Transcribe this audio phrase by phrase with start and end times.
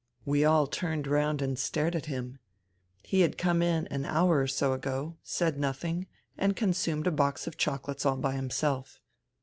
[0.25, 2.39] We all turned round and stared at him.
[3.03, 6.07] He had come in an hour or so ago, said nothing
[6.39, 8.99] and consumed a box of chocolates all by himself.